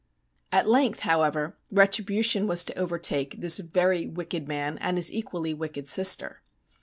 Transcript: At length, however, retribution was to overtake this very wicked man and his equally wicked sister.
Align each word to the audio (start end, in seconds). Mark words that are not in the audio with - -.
At 0.51 0.67
length, 0.67 1.01
however, 1.01 1.57
retribution 1.71 2.47
was 2.47 2.63
to 2.65 2.73
overtake 2.75 3.39
this 3.39 3.59
very 3.59 4.07
wicked 4.07 4.47
man 4.47 4.79
and 4.79 4.97
his 4.97 5.11
equally 5.11 5.53
wicked 5.53 5.87
sister. 5.87 6.41